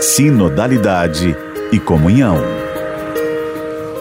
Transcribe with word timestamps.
sinodalidade 0.00 1.36
e 1.70 1.78
comunhão. 1.78 2.38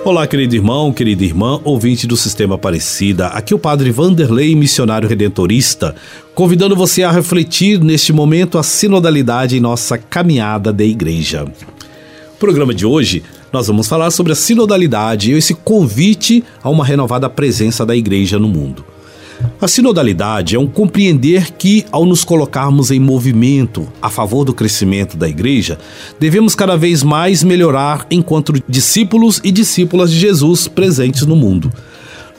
Olá, 0.05 0.25
querido 0.25 0.55
irmão, 0.55 0.93
querida 0.93 1.25
irmã, 1.25 1.59
ouvinte 1.65 2.07
do 2.07 2.15
Sistema 2.15 2.55
Aparecida. 2.55 3.27
Aqui 3.27 3.51
é 3.51 3.55
o 3.55 3.59
Padre 3.59 3.91
Vanderlei, 3.91 4.55
missionário 4.55 5.09
redentorista, 5.09 5.93
convidando 6.33 6.73
você 6.73 7.03
a 7.03 7.11
refletir 7.11 7.83
neste 7.83 8.13
momento 8.13 8.57
a 8.57 8.63
sinodalidade 8.63 9.57
em 9.57 9.59
nossa 9.59 9.97
caminhada 9.97 10.71
da 10.71 10.85
igreja. 10.85 11.43
No 11.43 12.37
programa 12.39 12.73
de 12.73 12.85
hoje, 12.85 13.21
nós 13.51 13.67
vamos 13.67 13.85
falar 13.85 14.09
sobre 14.11 14.31
a 14.31 14.37
sinodalidade 14.37 15.33
e 15.33 15.37
esse 15.37 15.53
convite 15.53 16.45
a 16.63 16.69
uma 16.69 16.85
renovada 16.85 17.29
presença 17.29 17.85
da 17.85 17.93
igreja 17.93 18.39
no 18.39 18.47
mundo. 18.47 18.85
A 19.61 19.67
sinodalidade 19.67 20.55
é 20.55 20.59
um 20.59 20.67
compreender 20.67 21.51
que, 21.51 21.85
ao 21.91 22.05
nos 22.05 22.23
colocarmos 22.23 22.91
em 22.91 22.99
movimento 22.99 23.87
a 24.01 24.09
favor 24.09 24.45
do 24.45 24.53
crescimento 24.53 25.17
da 25.17 25.27
igreja, 25.27 25.77
devemos 26.19 26.55
cada 26.55 26.77
vez 26.77 27.03
mais 27.03 27.43
melhorar 27.43 28.07
enquanto 28.09 28.53
discípulos 28.67 29.41
e 29.43 29.51
discípulas 29.51 30.11
de 30.11 30.19
Jesus 30.19 30.67
presentes 30.67 31.25
no 31.25 31.35
mundo. 31.35 31.71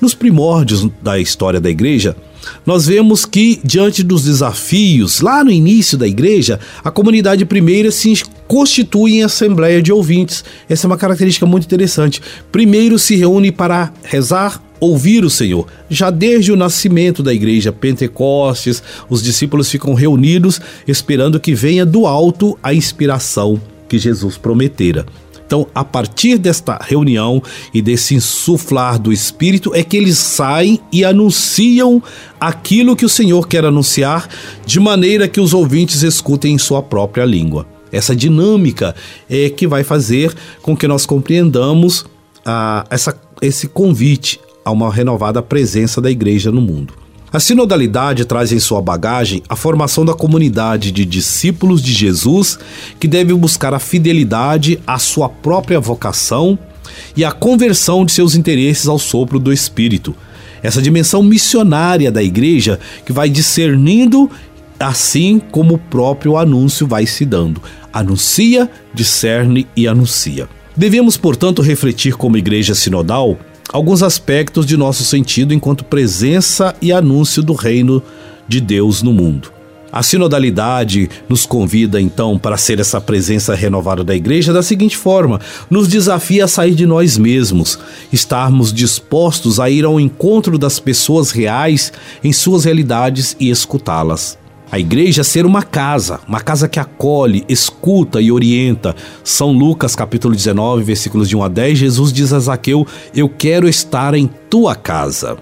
Nos 0.00 0.14
primórdios 0.14 0.88
da 1.02 1.18
história 1.18 1.60
da 1.60 1.68
igreja, 1.68 2.16
nós 2.64 2.86
vemos 2.86 3.26
que, 3.26 3.60
diante 3.62 4.02
dos 4.02 4.24
desafios, 4.24 5.20
lá 5.20 5.44
no 5.44 5.50
início 5.50 5.98
da 5.98 6.08
igreja, 6.08 6.58
a 6.82 6.90
comunidade 6.90 7.44
primeira 7.44 7.90
se 7.90 8.22
constitui 8.48 9.16
em 9.16 9.24
assembleia 9.24 9.82
de 9.82 9.92
ouvintes. 9.92 10.42
Essa 10.68 10.86
é 10.86 10.88
uma 10.88 10.96
característica 10.96 11.44
muito 11.44 11.64
interessante. 11.64 12.22
Primeiro 12.50 12.98
se 12.98 13.14
reúne 13.14 13.52
para 13.52 13.92
rezar, 14.02 14.62
ouvir 14.80 15.24
o 15.24 15.30
Senhor. 15.30 15.66
Já 15.88 16.10
desde 16.10 16.50
o 16.50 16.56
nascimento 16.56 17.22
da 17.22 17.32
igreja 17.32 17.70
Pentecostes, 17.70 18.82
os 19.08 19.22
discípulos 19.22 19.70
ficam 19.70 19.94
reunidos 19.94 20.60
esperando 20.88 21.38
que 21.38 21.54
venha 21.54 21.84
do 21.84 22.06
alto 22.06 22.58
a 22.62 22.72
inspiração 22.72 23.60
que 23.88 23.98
Jesus 23.98 24.38
prometera. 24.38 25.04
Então, 25.50 25.66
a 25.74 25.84
partir 25.84 26.38
desta 26.38 26.78
reunião 26.80 27.42
e 27.74 27.82
desse 27.82 28.14
insuflar 28.14 29.00
do 29.00 29.12
Espírito, 29.12 29.74
é 29.74 29.82
que 29.82 29.96
eles 29.96 30.16
saem 30.16 30.78
e 30.92 31.04
anunciam 31.04 32.00
aquilo 32.38 32.94
que 32.94 33.04
o 33.04 33.08
Senhor 33.08 33.48
quer 33.48 33.64
anunciar, 33.64 34.28
de 34.64 34.78
maneira 34.78 35.26
que 35.26 35.40
os 35.40 35.52
ouvintes 35.52 36.02
escutem 36.02 36.54
em 36.54 36.58
sua 36.58 36.80
própria 36.80 37.24
língua. 37.24 37.66
Essa 37.90 38.14
dinâmica 38.14 38.94
é 39.28 39.50
que 39.50 39.66
vai 39.66 39.82
fazer 39.82 40.32
com 40.62 40.76
que 40.76 40.86
nós 40.86 41.04
compreendamos 41.04 42.06
ah, 42.46 42.86
essa, 42.88 43.20
esse 43.42 43.66
convite 43.66 44.38
a 44.64 44.70
uma 44.70 44.92
renovada 44.92 45.42
presença 45.42 46.00
da 46.00 46.10
igreja 46.10 46.50
no 46.50 46.60
mundo. 46.60 46.94
A 47.32 47.38
sinodalidade 47.38 48.24
traz 48.24 48.50
em 48.50 48.58
sua 48.58 48.82
bagagem 48.82 49.40
a 49.48 49.54
formação 49.54 50.04
da 50.04 50.14
comunidade 50.14 50.90
de 50.90 51.04
discípulos 51.04 51.80
de 51.80 51.92
Jesus 51.92 52.58
que 52.98 53.06
deve 53.06 53.32
buscar 53.34 53.72
a 53.72 53.78
fidelidade 53.78 54.80
à 54.84 54.98
sua 54.98 55.28
própria 55.28 55.78
vocação 55.78 56.58
e 57.16 57.24
a 57.24 57.30
conversão 57.30 58.04
de 58.04 58.10
seus 58.10 58.34
interesses 58.34 58.88
ao 58.88 58.98
sopro 58.98 59.38
do 59.38 59.52
Espírito. 59.52 60.14
Essa 60.60 60.82
dimensão 60.82 61.22
missionária 61.22 62.10
da 62.10 62.22
igreja 62.22 62.80
que 63.06 63.12
vai 63.12 63.30
discernindo 63.30 64.28
assim 64.80 65.40
como 65.52 65.74
o 65.74 65.78
próprio 65.78 66.36
anúncio 66.36 66.86
vai 66.86 67.06
se 67.06 67.24
dando. 67.24 67.62
Anuncia, 67.92 68.68
discerne 68.92 69.68
e 69.76 69.86
anuncia. 69.86 70.48
Devemos, 70.76 71.16
portanto, 71.16 71.62
refletir 71.62 72.16
como 72.16 72.36
igreja 72.36 72.74
sinodal 72.74 73.38
alguns 73.72 74.02
aspectos 74.02 74.66
de 74.66 74.76
nosso 74.76 75.04
sentido 75.04 75.54
enquanto 75.54 75.84
presença 75.84 76.74
e 76.80 76.92
anúncio 76.92 77.42
do 77.42 77.52
reino 77.52 78.02
de 78.46 78.60
Deus 78.60 79.02
no 79.02 79.12
mundo. 79.12 79.52
A 79.92 80.04
sinodalidade 80.04 81.10
nos 81.28 81.44
convida 81.44 82.00
então 82.00 82.38
para 82.38 82.56
ser 82.56 82.78
essa 82.78 83.00
presença 83.00 83.56
renovada 83.56 84.04
da 84.04 84.14
igreja 84.14 84.52
da 84.52 84.62
seguinte 84.62 84.96
forma: 84.96 85.40
nos 85.68 85.88
desafia 85.88 86.44
a 86.44 86.48
sair 86.48 86.76
de 86.76 86.86
nós 86.86 87.18
mesmos, 87.18 87.76
estarmos 88.12 88.72
dispostos 88.72 89.58
a 89.58 89.68
ir 89.68 89.84
ao 89.84 89.98
encontro 89.98 90.56
das 90.56 90.78
pessoas 90.78 91.32
reais 91.32 91.92
em 92.22 92.32
suas 92.32 92.64
realidades 92.64 93.34
e 93.40 93.50
escutá-las. 93.50 94.38
A 94.72 94.78
igreja 94.78 95.24
ser 95.24 95.44
uma 95.44 95.64
casa, 95.64 96.20
uma 96.28 96.40
casa 96.40 96.68
que 96.68 96.78
acolhe, 96.78 97.44
escuta 97.48 98.20
e 98.20 98.30
orienta. 98.30 98.94
São 99.24 99.50
Lucas 99.50 99.96
capítulo 99.96 100.32
19, 100.32 100.84
versículos 100.84 101.28
de 101.28 101.36
1 101.36 101.42
a 101.42 101.48
10, 101.48 101.78
Jesus 101.78 102.12
diz 102.12 102.32
a 102.32 102.38
Zaqueu: 102.38 102.86
Eu 103.12 103.28
quero 103.28 103.68
estar 103.68 104.14
em 104.14 104.30
tua 104.48 104.76
casa. 104.76 105.36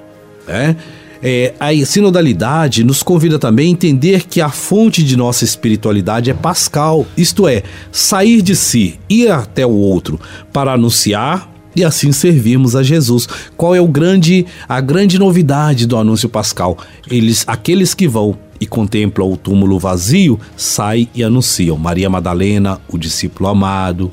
É? 0.46 0.74
É, 1.22 1.52
a 1.60 1.84
sinodalidade 1.84 2.82
nos 2.82 3.02
convida 3.02 3.38
também 3.38 3.68
a 3.68 3.72
entender 3.72 4.26
que 4.26 4.40
a 4.40 4.48
fonte 4.48 5.02
de 5.02 5.16
nossa 5.16 5.44
espiritualidade 5.44 6.30
é 6.30 6.34
pascal, 6.34 7.04
isto 7.16 7.46
é, 7.46 7.64
sair 7.92 8.40
de 8.40 8.56
si, 8.56 8.98
ir 9.10 9.30
até 9.30 9.66
o 9.66 9.74
outro 9.74 10.18
para 10.52 10.72
anunciar 10.72 11.52
e 11.74 11.84
assim 11.84 12.12
servirmos 12.12 12.74
a 12.74 12.82
Jesus. 12.82 13.28
Qual 13.56 13.74
é 13.74 13.80
o 13.80 13.88
grande 13.88 14.46
a 14.68 14.80
grande 14.80 15.18
novidade 15.18 15.86
do 15.86 15.96
anúncio 15.96 16.28
pascal? 16.28 16.78
Eles 17.10 17.44
aqueles 17.46 17.94
que 17.94 18.08
vão 18.08 18.38
e 18.60 18.66
contemplam 18.66 19.30
o 19.30 19.36
túmulo 19.36 19.78
vazio, 19.78 20.38
saem 20.56 21.08
e 21.14 21.22
anunciam 21.22 21.76
Maria 21.76 22.10
Madalena, 22.10 22.80
o 22.88 22.98
discípulo 22.98 23.48
amado, 23.48 24.10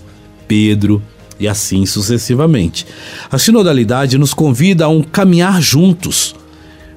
Pedro 0.48 1.02
e 1.40 1.48
assim 1.48 1.86
sucessivamente. 1.86 2.86
A 3.32 3.38
sinodalidade 3.38 4.18
nos 4.18 4.34
convida 4.34 4.86
a 4.86 4.90
um 4.90 5.02
caminhar 5.02 5.62
juntos. 5.62 6.36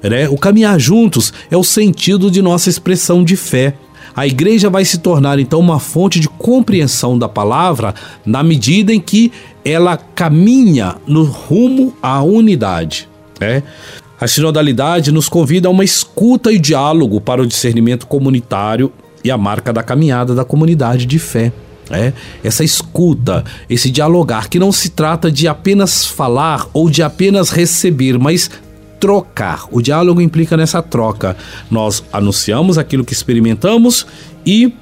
Né? 0.01 0.29
O 0.29 0.37
caminhar 0.37 0.79
juntos 0.79 1.33
é 1.51 1.57
o 1.57 1.63
sentido 1.63 2.31
de 2.31 2.41
nossa 2.41 2.69
expressão 2.69 3.23
de 3.23 3.35
fé. 3.35 3.75
A 4.15 4.25
igreja 4.25 4.69
vai 4.69 4.83
se 4.85 4.97
tornar 4.99 5.39
então 5.39 5.59
uma 5.59 5.79
fonte 5.79 6.19
de 6.19 6.27
compreensão 6.27 7.17
da 7.17 7.29
palavra 7.29 7.93
na 8.25 8.43
medida 8.43 8.93
em 8.93 8.99
que 8.99 9.31
ela 9.63 9.97
caminha 9.97 10.95
no 11.05 11.23
rumo 11.23 11.93
à 12.01 12.21
unidade. 12.21 13.07
Né? 13.39 13.63
A 14.19 14.27
sinodalidade 14.27 15.13
nos 15.13 15.29
convida 15.29 15.69
a 15.69 15.71
uma 15.71 15.83
escuta 15.83 16.51
e 16.51 16.59
diálogo 16.59 17.21
para 17.21 17.41
o 17.41 17.47
discernimento 17.47 18.05
comunitário 18.05 18.91
e 19.23 19.31
a 19.31 19.37
marca 19.37 19.71
da 19.71 19.81
caminhada 19.81 20.35
da 20.35 20.43
comunidade 20.43 21.05
de 21.05 21.17
fé. 21.17 21.53
É, 21.89 22.13
essa 22.43 22.63
escuta, 22.63 23.43
esse 23.69 23.89
dialogar, 23.89 24.49
que 24.49 24.59
não 24.59 24.71
se 24.71 24.89
trata 24.89 25.31
de 25.31 25.47
apenas 25.47 26.05
falar 26.05 26.67
ou 26.71 26.89
de 26.89 27.01
apenas 27.01 27.49
receber, 27.49 28.19
mas 28.19 28.51
trocar. 28.99 29.65
O 29.71 29.81
diálogo 29.81 30.21
implica 30.21 30.57
nessa 30.57 30.83
troca. 30.83 31.35
Nós 31.71 32.03
anunciamos 32.11 32.77
aquilo 32.77 33.05
que 33.05 33.13
experimentamos 33.13 34.05
e 34.45 34.73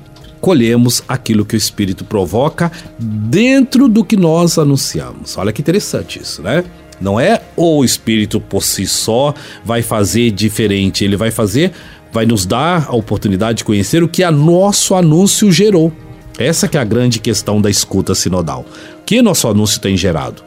colhemos 0.41 1.03
aquilo 1.07 1.45
que 1.45 1.55
o 1.55 1.57
Espírito 1.57 2.03
provoca 2.03 2.71
dentro 2.99 3.87
do 3.87 4.03
que 4.03 4.17
nós 4.17 4.57
anunciamos. 4.57 5.37
Olha 5.37 5.53
que 5.53 5.61
interessante 5.61 6.19
isso, 6.19 6.41
né? 6.41 6.63
Não 6.99 7.19
é 7.19 7.41
o 7.55 7.83
Espírito 7.83 8.39
por 8.39 8.63
si 8.63 8.87
só 8.87 9.33
vai 9.63 9.81
fazer 9.81 10.31
diferente, 10.31 11.03
ele 11.03 11.15
vai 11.15 11.31
fazer, 11.31 11.71
vai 12.11 12.25
nos 12.25 12.45
dar 12.45 12.87
a 12.89 12.95
oportunidade 12.95 13.59
de 13.59 13.63
conhecer 13.63 14.01
o 14.03 14.07
que 14.07 14.23
a 14.23 14.31
nosso 14.31 14.95
anúncio 14.95 15.51
gerou. 15.51 15.91
Essa 16.37 16.67
que 16.67 16.77
é 16.77 16.81
a 16.81 16.83
grande 16.83 17.19
questão 17.19 17.59
da 17.61 17.69
escuta 17.69 18.13
sinodal. 18.13 18.65
O 18.99 19.03
que 19.03 19.21
nosso 19.21 19.47
anúncio 19.47 19.79
tem 19.79 19.97
gerado? 19.97 20.43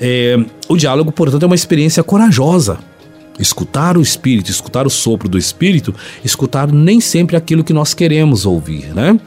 É, 0.00 0.38
o 0.68 0.76
diálogo, 0.76 1.10
portanto, 1.10 1.42
é 1.42 1.46
uma 1.46 1.54
experiência 1.54 2.02
corajosa. 2.02 2.78
Escutar 3.38 3.96
o 3.96 4.02
Espírito, 4.02 4.50
escutar 4.50 4.86
o 4.86 4.90
sopro 4.90 5.28
do 5.28 5.38
Espírito, 5.38 5.94
escutar 6.24 6.70
nem 6.70 7.00
sempre 7.00 7.36
aquilo 7.36 7.64
que 7.64 7.72
nós 7.72 7.92
queremos 7.92 8.46
ouvir, 8.46 8.94
né? 8.94 9.18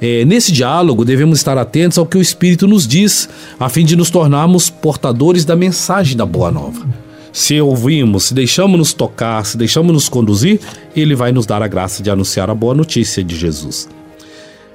É, 0.00 0.24
nesse 0.24 0.52
diálogo, 0.52 1.04
devemos 1.04 1.38
estar 1.38 1.58
atentos 1.58 1.98
ao 1.98 2.06
que 2.06 2.16
o 2.16 2.22
Espírito 2.22 2.68
nos 2.68 2.86
diz, 2.86 3.28
a 3.58 3.68
fim 3.68 3.84
de 3.84 3.96
nos 3.96 4.10
tornarmos 4.10 4.70
portadores 4.70 5.44
da 5.44 5.56
mensagem 5.56 6.16
da 6.16 6.24
Boa 6.24 6.50
Nova. 6.50 6.86
Se 7.32 7.60
ouvimos, 7.60 8.24
se 8.24 8.34
deixamos 8.34 8.78
nos 8.78 8.92
tocar, 8.92 9.44
se 9.44 9.56
deixamos 9.56 9.92
nos 9.92 10.08
conduzir, 10.08 10.60
Ele 10.94 11.14
vai 11.14 11.32
nos 11.32 11.46
dar 11.46 11.62
a 11.62 11.68
graça 11.68 12.02
de 12.02 12.10
anunciar 12.10 12.48
a 12.48 12.54
boa 12.54 12.74
notícia 12.74 13.22
de 13.22 13.36
Jesus. 13.36 13.88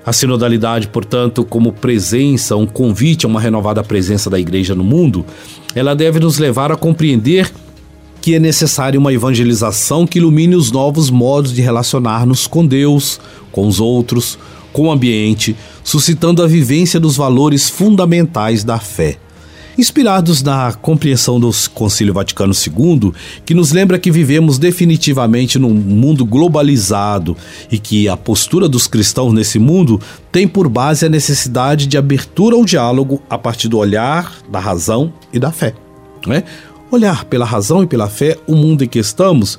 A 0.05 0.11
sinodalidade, 0.11 0.87
portanto, 0.87 1.45
como 1.45 1.71
presença, 1.71 2.57
um 2.57 2.67
convite 2.67 3.25
a 3.25 3.29
uma 3.29 3.39
renovada 3.39 3.83
presença 3.83 4.29
da 4.29 4.37
igreja 4.37 4.75
no 4.75 4.83
mundo, 4.83 5.25
ela 5.73 5.95
deve 5.95 6.19
nos 6.19 6.37
levar 6.37 6.71
a 6.71 6.75
compreender 6.75 7.51
que 8.21 8.35
é 8.35 8.39
necessária 8.39 8.99
uma 8.99 9.13
evangelização 9.13 10.05
que 10.05 10.17
ilumine 10.17 10.55
os 10.55 10.71
novos 10.71 11.09
modos 11.09 11.53
de 11.53 11.61
relacionar-nos 11.61 12.47
com 12.47 12.65
Deus, 12.65 13.19
com 13.51 13.67
os 13.67 13.79
outros, 13.79 14.37
com 14.73 14.87
o 14.87 14.91
ambiente, 14.91 15.55
suscitando 15.83 16.43
a 16.43 16.47
vivência 16.47 16.99
dos 16.99 17.15
valores 17.15 17.69
fundamentais 17.69 18.63
da 18.63 18.79
fé. 18.79 19.17
Inspirados 19.75 20.43
na 20.43 20.71
compreensão 20.73 21.39
do 21.39 21.49
Concílio 21.73 22.13
Vaticano 22.13 22.53
II, 22.53 23.11
que 23.43 23.55
nos 23.55 23.71
lembra 23.71 23.97
que 23.97 24.11
vivemos 24.11 24.59
definitivamente 24.59 25.57
num 25.57 25.73
mundo 25.73 26.23
globalizado 26.25 27.35
e 27.71 27.79
que 27.79 28.07
a 28.07 28.15
postura 28.15 28.69
dos 28.69 28.85
cristãos 28.85 29.33
nesse 29.33 29.57
mundo 29.57 29.99
tem 30.31 30.47
por 30.47 30.69
base 30.69 31.05
a 31.05 31.09
necessidade 31.09 31.87
de 31.87 31.97
abertura 31.97 32.55
ao 32.55 32.65
diálogo 32.65 33.21
a 33.27 33.37
partir 33.37 33.67
do 33.67 33.79
olhar, 33.79 34.31
da 34.47 34.59
razão 34.59 35.11
e 35.31 35.39
da 35.39 35.51
fé. 35.51 35.73
Né? 36.27 36.43
Olhar 36.91 37.25
pela 37.25 37.45
razão 37.45 37.81
e 37.81 37.87
pela 37.87 38.07
fé 38.07 38.37
o 38.45 38.55
mundo 38.55 38.83
em 38.83 38.87
que 38.87 38.99
estamos, 38.99 39.57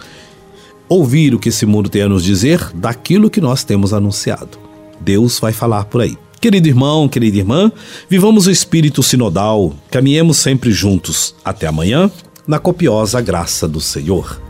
ouvir 0.88 1.34
o 1.34 1.40
que 1.40 1.48
esse 1.48 1.66
mundo 1.66 1.88
tem 1.88 2.02
a 2.02 2.08
nos 2.08 2.22
dizer 2.22 2.70
daquilo 2.72 3.28
que 3.28 3.40
nós 3.40 3.64
temos 3.64 3.92
anunciado. 3.92 4.63
Deus 5.00 5.38
vai 5.38 5.52
falar 5.52 5.84
por 5.84 6.00
aí. 6.00 6.16
Querido 6.40 6.68
irmão, 6.68 7.08
querida 7.08 7.38
irmã, 7.38 7.72
vivamos 8.08 8.46
o 8.46 8.50
espírito 8.50 9.02
sinodal, 9.02 9.72
caminhemos 9.90 10.36
sempre 10.36 10.70
juntos. 10.72 11.34
Até 11.42 11.66
amanhã, 11.66 12.10
na 12.46 12.58
copiosa 12.58 13.20
graça 13.20 13.66
do 13.66 13.80
Senhor. 13.80 14.43